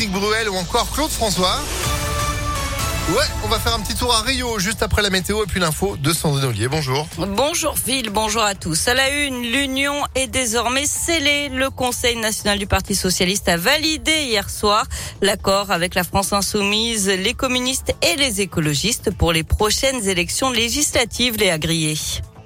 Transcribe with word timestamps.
Patrick 0.00 0.18
Bruel 0.18 0.48
ou 0.48 0.56
encore 0.56 0.90
Claude 0.92 1.10
François. 1.10 1.60
Ouais, 3.10 3.24
on 3.44 3.48
va 3.48 3.58
faire 3.58 3.74
un 3.74 3.80
petit 3.80 3.94
tour 3.94 4.14
à 4.14 4.22
Rio 4.22 4.58
juste 4.58 4.82
après 4.82 5.02
la 5.02 5.10
météo 5.10 5.44
et 5.44 5.46
puis 5.46 5.60
l'info 5.60 5.98
de 5.98 6.14
Sandrine 6.14 6.46
Ollier. 6.46 6.68
Bonjour. 6.68 7.06
Bonjour 7.18 7.78
Phil, 7.78 8.08
bonjour 8.08 8.40
à 8.40 8.54
tous. 8.54 8.88
À 8.88 8.94
la 8.94 9.10
une, 9.10 9.42
l'union 9.42 9.92
est 10.14 10.28
désormais 10.28 10.86
scellée. 10.86 11.50
Le 11.50 11.68
Conseil 11.68 12.16
national 12.16 12.58
du 12.58 12.66
Parti 12.66 12.94
socialiste 12.94 13.50
a 13.50 13.58
validé 13.58 14.22
hier 14.22 14.48
soir 14.48 14.86
l'accord 15.20 15.70
avec 15.70 15.94
la 15.94 16.02
France 16.02 16.32
insoumise, 16.32 17.06
les 17.06 17.34
communistes 17.34 17.94
et 18.00 18.16
les 18.16 18.40
écologistes 18.40 19.10
pour 19.10 19.34
les 19.34 19.44
prochaines 19.44 20.08
élections 20.08 20.50
législatives, 20.50 21.36
les 21.36 21.50
agriers. 21.50 21.98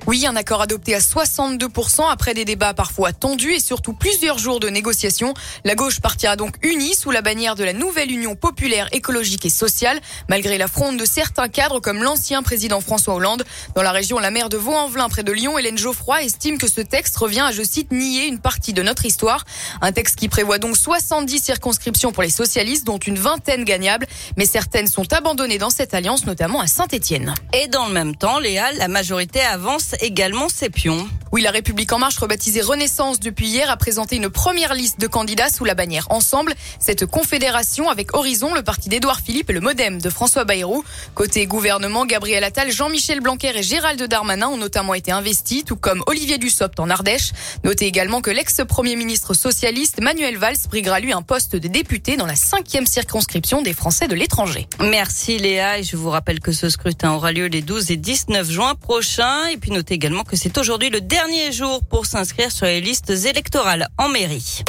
Oui, 0.07 0.27
un 0.27 0.37
accord 0.37 0.61
adopté 0.61 0.95
à 0.95 0.99
62% 0.99 2.11
après 2.11 2.35
des 2.35 2.45
débats 2.45 2.75
parfois 2.75 3.15
tendus 3.15 3.55
et 3.55 3.61
surtout 3.61 3.95
plusieurs 3.95 4.37
jours 4.37 4.61
de 4.61 4.69
négociations. 4.69 5.33
La 5.65 5.75
gauche 5.75 6.01
partira 6.01 6.37
donc 6.37 6.57
unie 6.63 6.95
sous 6.95 7.11
la 7.11 7.23
bannière 7.23 7.55
de 7.55 7.65
la 7.65 7.73
nouvelle 7.73 8.11
Union 8.11 8.37
populaire 8.37 8.87
écologique 8.93 9.47
et 9.47 9.51
sociale, 9.51 9.99
malgré 10.29 10.59
la 10.59 10.69
fronde 10.69 10.99
de 10.99 11.07
certains 11.07 11.49
cadres 11.49 11.81
comme 11.81 12.03
l'ancien 12.03 12.43
président 12.43 12.83
François 12.83 13.15
Hollande. 13.15 13.45
Dans 13.75 13.83
la 13.83 13.93
région, 13.93 14.19
la 14.19 14.31
maire 14.31 14.51
de 14.51 14.59
Vaux-en-Velin 14.59 15.09
près 15.09 15.23
de 15.23 15.33
Lyon, 15.33 15.57
Hélène 15.57 15.79
Geoffroy, 15.79 16.23
estime 16.23 16.59
que 16.59 16.69
ce 16.69 16.83
texte 16.83 17.17
revient 17.17 17.41
à, 17.41 17.53
je 17.53 17.63
cite, 17.63 17.91
nier 17.91 18.27
une 18.27 18.41
partie 18.41 18.75
de 18.75 18.83
notre 18.83 19.07
histoire. 19.07 19.47
Un 19.81 19.93
texte 19.93 20.17
qui 20.17 20.29
prévoit 20.29 20.59
donc 20.59 20.77
70 20.77 21.43
circonscriptions 21.43 22.13
pour 22.13 22.23
les 22.23 22.29
socialistes, 22.29 22.85
dont 22.85 22.99
une 22.99 23.19
vingtaine 23.19 23.65
gagnables, 23.65 24.07
mais 24.37 24.45
certaines 24.45 24.87
sont 24.87 25.11
abandonnées 25.15 25.59
dans 25.59 25.71
cette 25.71 25.95
alliance, 25.95 26.27
notamment 26.27 26.61
à 26.61 26.67
Saint-Étienne. 26.67 27.35
Et 27.55 27.69
dans 27.69 27.87
le 27.87 27.95
même 27.95 28.15
temps, 28.15 28.39
Léa, 28.39 28.71
la 28.73 28.89
majorité 28.89 29.41
avance 29.41 29.94
également 30.01 30.49
ses 30.49 30.71
pions. 30.71 31.09
Oui, 31.33 31.43
la 31.43 31.51
République 31.51 31.93
en 31.93 31.99
marche, 31.99 32.17
rebaptisée 32.19 32.61
Renaissance 32.61 33.19
depuis 33.19 33.49
hier, 33.49 33.69
a 33.71 33.77
présenté 33.77 34.17
une 34.17 34.29
première 34.29 34.73
liste 34.73 35.01
de 35.01 35.09
candidats 35.09 35.49
sous 35.49 35.65
la 35.65 35.75
bannière 35.75 36.07
Ensemble. 36.11 36.55
Cette 36.79 37.07
confédération 37.07 37.91
avec 37.91 38.15
Horizon, 38.15 38.55
le 38.55 38.63
parti 38.63 38.89
d'Édouard 38.89 39.21
Philippe 39.21 39.51
et 39.51 39.53
le 39.53 39.61
Modem 39.61 40.01
de 40.01 40.11
François 40.11 40.45
Bayrou. 40.45 40.85
Côté 41.15 41.47
gouvernement, 41.47 42.07
Gabriel 42.07 42.45
Attal, 42.45 42.71
Jean-Michel 42.71 43.21
Blanquer 43.21 43.57
et 43.57 43.63
Gérald 43.65 44.01
Darmanin 44.03 44.47
ont 44.49 44.57
notamment 44.57 44.95
été 44.95 45.11
investis, 45.11 45.65
tout 45.65 45.77
comme 45.77 46.05
Olivier 46.07 46.39
Dussopt 46.39 46.79
en 46.79 46.89
Ardèche. 46.89 47.33
Notez 47.65 47.87
également 47.87 48.21
que 48.21 48.31
l'ex-premier 48.31 48.95
ministre 48.95 49.35
socialiste 49.35 50.01
Manuel 50.01 50.37
Valls 50.37 50.55
briguera 50.69 51.01
lui 51.01 51.13
un 51.13 51.23
poste 51.23 51.57
de 51.57 51.67
député 51.67 52.17
dans 52.17 52.27
la 52.27 52.37
cinquième 52.37 52.87
circonscription 52.87 53.63
des 53.63 53.75
Français 53.75 54.07
de 54.07 54.15
l'étranger. 54.15 54.69
Merci 54.81 55.39
Léa 55.39 55.79
et 55.79 55.83
je 55.83 55.97
vous 55.97 56.11
rappelle 56.11 56.41
que 56.41 56.53
ce 56.53 56.69
scrutin 56.69 57.13
aura 57.13 57.33
lieu 57.33 57.47
les 57.47 57.63
12 57.63 57.91
et 57.91 57.97
19 57.97 58.51
juin 58.51 58.75
prochains. 58.77 59.47
Et 59.49 59.57
puis 59.57 59.73
également 59.93 60.25
que 60.25 60.37
c'est 60.37 60.59
aujourd'hui 60.59 60.91
le 60.91 61.01
dernier 61.01 61.53
jour 61.53 61.83
pour 61.85 62.07
s'inscrire 62.07 62.51
sur 62.51 62.67
les 62.67 62.81
listes 62.81 63.11
électorales 63.11 63.89
en 63.99 64.09
mairie. 64.09 64.65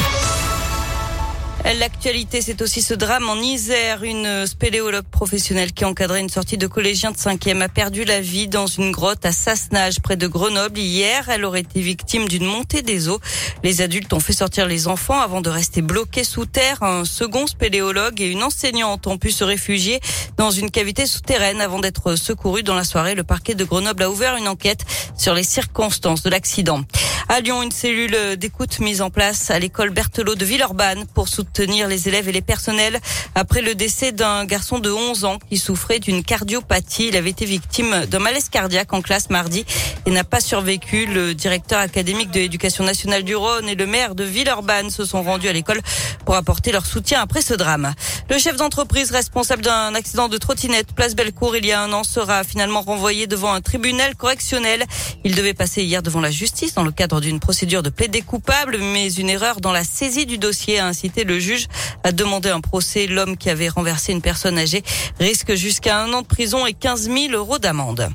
L'actualité, 1.73 2.41
c'est 2.41 2.61
aussi 2.61 2.83
ce 2.83 2.93
drame 2.93 3.27
en 3.27 3.37
Isère. 3.37 4.03
Une 4.03 4.45
spéléologue 4.45 5.07
professionnelle 5.09 5.73
qui 5.73 5.83
encadrait 5.83 6.21
une 6.21 6.29
sortie 6.29 6.57
de 6.57 6.67
collégiens 6.67 7.11
de 7.11 7.17
5e 7.17 7.59
a 7.59 7.69
perdu 7.69 8.05
la 8.05 8.21
vie 8.21 8.47
dans 8.47 8.67
une 8.67 8.91
grotte 8.91 9.25
à 9.25 9.31
Sassenage, 9.31 9.99
près 9.99 10.15
de 10.15 10.27
Grenoble. 10.27 10.77
Hier, 10.77 11.27
elle 11.27 11.43
aurait 11.43 11.61
été 11.61 11.81
victime 11.81 12.27
d'une 12.27 12.45
montée 12.45 12.83
des 12.83 13.09
eaux. 13.09 13.19
Les 13.63 13.81
adultes 13.81 14.13
ont 14.13 14.19
fait 14.19 14.31
sortir 14.31 14.67
les 14.67 14.87
enfants 14.87 15.19
avant 15.19 15.41
de 15.41 15.49
rester 15.49 15.81
bloqués 15.81 16.23
sous 16.23 16.45
terre. 16.45 16.83
Un 16.83 17.03
second 17.03 17.47
spéléologue 17.47 18.21
et 18.21 18.27
une 18.27 18.43
enseignante 18.43 19.07
ont 19.07 19.17
pu 19.17 19.31
se 19.31 19.43
réfugier 19.43 19.99
dans 20.37 20.51
une 20.51 20.69
cavité 20.69 21.07
souterraine 21.07 21.61
avant 21.61 21.79
d'être 21.79 22.15
secourus 22.15 22.61
dans 22.61 22.75
la 22.75 22.83
soirée. 22.83 23.15
Le 23.15 23.23
parquet 23.23 23.55
de 23.55 23.63
Grenoble 23.63 24.03
a 24.03 24.09
ouvert 24.11 24.37
une 24.37 24.47
enquête 24.47 24.85
sur 25.17 25.33
les 25.33 25.43
circonstances 25.43 26.21
de 26.21 26.29
l'accident. 26.29 26.81
À 27.27 27.39
Lyon, 27.39 27.63
une 27.63 27.71
cellule 27.71 28.37
d'écoute 28.37 28.79
mise 28.79 29.01
en 29.01 29.09
place 29.09 29.49
à 29.49 29.57
l'école 29.57 29.89
Berthelot 29.89 30.35
de 30.35 30.45
Villeurbanne 30.45 31.07
pour 31.07 31.27
soutenir 31.27 31.87
les 31.87 32.07
élèves 32.07 32.29
et 32.29 32.31
les 32.31 32.43
personnels 32.43 32.99
après 33.33 33.63
le 33.63 33.73
décès 33.73 34.11
d'un 34.11 34.45
garçon 34.45 34.77
de 34.77 34.91
11 34.91 35.25
ans 35.25 35.39
qui 35.49 35.57
souffrait 35.57 35.97
d'une 35.97 36.23
cardiopathie. 36.23 37.07
Il 37.07 37.17
avait 37.17 37.31
été 37.31 37.45
victime 37.45 38.05
d'un 38.05 38.19
malaise 38.19 38.49
cardiaque 38.49 38.93
en 38.93 39.01
classe 39.01 39.31
mardi 39.31 39.65
et 40.05 40.11
n'a 40.11 40.23
pas 40.23 40.39
survécu. 40.39 41.07
Le 41.07 41.33
directeur 41.33 41.79
académique 41.79 42.29
de 42.29 42.41
l'éducation 42.41 42.83
nationale 42.83 43.23
du 43.23 43.35
Rhône 43.35 43.67
et 43.67 43.75
le 43.75 43.87
maire 43.87 44.13
de 44.13 44.23
Villeurbanne 44.23 44.91
se 44.91 45.03
sont 45.03 45.23
rendus 45.23 45.49
à 45.49 45.53
l'école 45.53 45.81
pour 46.25 46.35
apporter 46.35 46.71
leur 46.71 46.85
soutien 46.85 47.21
après 47.21 47.41
ce 47.41 47.55
drame. 47.55 47.95
Le 48.29 48.37
chef 48.37 48.55
d'entreprise 48.55 49.09
responsable 49.09 49.63
d'un 49.63 49.95
accident 49.95 50.29
de 50.29 50.37
trottinette 50.37 50.93
place 50.93 51.15
Bellecour 51.15 51.55
il 51.55 51.65
y 51.65 51.71
a 51.71 51.81
un 51.81 51.91
an 51.91 52.03
sera 52.03 52.43
finalement 52.43 52.81
renvoyé 52.81 53.25
devant 53.25 53.51
un 53.51 53.61
tribunal 53.61 54.15
correctionnel. 54.15 54.85
Il 55.23 55.33
devait 55.33 55.55
passer 55.55 55.83
hier 55.83 56.03
devant 56.03 56.21
la 56.21 56.31
justice 56.31 56.75
dans 56.75 56.83
le 56.83 56.91
cadre 56.91 57.14
d'une 57.19 57.39
procédure 57.39 57.83
de 57.83 57.89
plaidé 57.89 58.21
coupable, 58.21 58.77
mais 58.79 59.11
une 59.13 59.29
erreur 59.29 59.61
dans 59.61 59.71
la 59.71 59.83
saisie 59.83 60.25
du 60.25 60.37
dossier 60.37 60.79
a 60.79 60.87
incité 60.87 61.23
le 61.23 61.39
juge 61.39 61.67
à 62.03 62.11
demander 62.11 62.49
un 62.49 62.61
procès. 62.61 63.07
L'homme 63.07 63.37
qui 63.37 63.49
avait 63.49 63.69
renversé 63.69 64.11
une 64.11 64.21
personne 64.21 64.57
âgée 64.57 64.83
risque 65.19 65.55
jusqu'à 65.55 65.99
un 65.99 66.13
an 66.13 66.21
de 66.21 66.27
prison 66.27 66.65
et 66.65 66.73
15 66.73 67.09
000 67.09 67.33
euros 67.33 67.59
d'amende. 67.59 68.09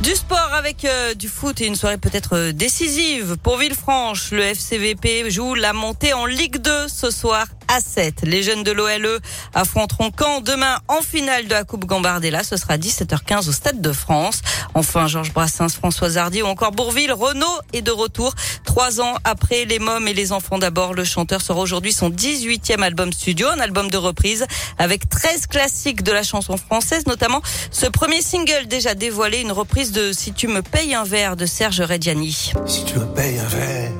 Du 0.00 0.14
sport 0.14 0.50
avec 0.52 0.84
euh, 0.84 1.14
du 1.14 1.28
foot 1.28 1.60
et 1.60 1.66
une 1.66 1.74
soirée 1.74 1.96
peut-être 1.96 2.36
euh, 2.36 2.52
décisive 2.52 3.36
pour 3.42 3.56
Villefranche. 3.56 4.30
Le 4.30 4.42
FCVP 4.42 5.30
joue 5.30 5.54
la 5.54 5.72
montée 5.72 6.12
en 6.12 6.26
Ligue 6.26 6.58
2 6.58 6.86
ce 6.88 7.10
soir 7.10 7.46
à 7.68 7.80
7. 7.80 8.22
Les 8.22 8.42
jeunes 8.42 8.62
de 8.62 8.72
l'OLE 8.72 9.20
affronteront 9.54 10.10
Caen 10.16 10.40
demain 10.40 10.78
en 10.88 11.02
finale 11.02 11.46
de 11.46 11.50
la 11.50 11.64
Coupe 11.64 11.84
Gambardella. 11.84 12.42
Ce 12.42 12.56
sera 12.56 12.76
17h15 12.76 13.48
au 13.48 13.52
Stade 13.52 13.80
de 13.80 13.92
France. 13.92 14.42
Enfin, 14.74 15.06
Georges 15.06 15.32
Brassens, 15.32 15.70
François 15.70 16.16
Hardy 16.16 16.42
ou 16.42 16.46
encore 16.46 16.72
Bourville, 16.72 17.12
Renault 17.12 17.60
est 17.72 17.82
de 17.82 17.90
retour. 17.90 18.34
Trois 18.64 19.00
ans 19.00 19.14
après 19.24 19.64
Les 19.64 19.78
Mômes 19.78 20.08
et 20.08 20.14
les 20.14 20.32
Enfants 20.32 20.58
d'abord, 20.58 20.94
le 20.94 21.04
chanteur 21.04 21.40
sera 21.40 21.60
aujourd'hui 21.60 21.92
son 21.92 22.10
18e 22.10 22.82
album 22.82 23.12
studio, 23.12 23.48
un 23.48 23.60
album 23.60 23.90
de 23.90 23.96
reprise 23.96 24.46
avec 24.78 25.08
13 25.08 25.46
classiques 25.46 26.02
de 26.02 26.12
la 26.12 26.22
chanson 26.22 26.56
française, 26.56 27.06
notamment 27.06 27.42
ce 27.70 27.86
premier 27.86 28.22
single 28.22 28.66
déjà 28.68 28.94
dévoilé, 28.94 29.40
une 29.40 29.52
reprise 29.52 29.92
de 29.92 30.12
Si 30.12 30.32
tu 30.32 30.48
me 30.48 30.62
payes 30.62 30.94
un 30.94 31.04
verre 31.04 31.36
de 31.36 31.46
Serge 31.46 31.80
Reggiani. 31.80 32.52
Si 32.66 32.84
tu 32.84 32.98
me 32.98 33.06
payes 33.06 33.38
un 33.38 33.48
verre, 33.48 33.92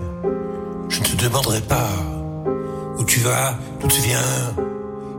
je 0.88 1.00
ne 1.00 1.04
te 1.04 1.16
demanderai 1.16 1.60
pas 1.62 2.15
tu 3.16 3.22
vas, 3.22 3.58
d'où 3.80 3.88
tu 3.88 4.02
viens. 4.02 4.20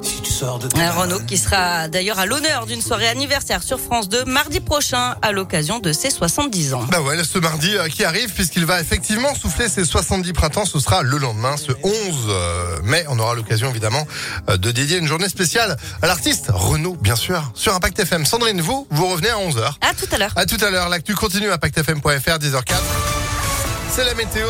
Si 0.03 0.21
tu 0.21 0.31
sors 0.31 0.59
de 0.59 0.69
Un 0.77 0.91
Renault 0.91 1.21
qui 1.25 1.35
sera 1.35 1.87
d'ailleurs 1.87 2.19
à 2.19 2.27
l'honneur 2.27 2.67
d'une 2.67 2.81
soirée 2.81 3.07
anniversaire 3.07 3.63
sur 3.63 3.79
France 3.79 4.07
2 4.07 4.25
mardi 4.25 4.59
prochain 4.59 5.15
à 5.23 5.31
l'occasion 5.31 5.79
de 5.79 5.91
ses 5.91 6.11
70 6.11 6.75
ans. 6.75 6.83
Bah 6.91 7.01
ouais, 7.01 7.17
ce 7.23 7.39
mardi 7.39 7.75
euh, 7.75 7.87
qui 7.87 8.03
arrive 8.03 8.31
puisqu'il 8.33 8.67
va 8.67 8.79
effectivement 8.81 9.33
souffler 9.33 9.67
ses 9.67 9.83
70 9.83 10.31
printemps, 10.33 10.65
ce 10.65 10.79
sera 10.79 11.01
le 11.01 11.17
lendemain, 11.17 11.57
ce 11.57 11.71
11 11.71 11.93
euh, 12.29 12.79
mai. 12.83 13.03
On 13.09 13.17
aura 13.17 13.33
l'occasion 13.33 13.71
évidemment 13.71 14.05
euh, 14.47 14.57
de 14.57 14.69
dédier 14.69 14.99
une 14.99 15.07
journée 15.07 15.29
spéciale 15.29 15.75
à 16.03 16.05
l'artiste 16.05 16.51
Renault, 16.53 16.97
bien 17.01 17.15
sûr, 17.15 17.51
sur 17.55 17.73
Impact 17.73 17.97
FM. 17.97 18.27
Sandrine, 18.27 18.61
vous, 18.61 18.87
vous 18.91 19.07
revenez 19.07 19.29
à 19.29 19.37
11h. 19.37 19.73
À 19.81 19.95
tout 19.95 20.05
à 20.11 20.19
l'heure. 20.19 20.33
À 20.35 20.45
tout 20.45 20.63
à 20.63 20.69
l'heure. 20.69 20.89
L'actu 20.89 21.15
continue 21.15 21.49
à 21.49 21.55
impactfm.fr, 21.55 22.37
10h04. 22.37 22.75
C'est 23.89 24.05
la 24.05 24.13
météo. 24.13 24.45